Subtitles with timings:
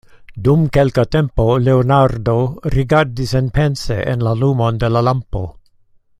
[0.45, 2.35] Dum kelka tempo Leonardo
[2.77, 5.45] rigardis enpense en la lumon de la lampo.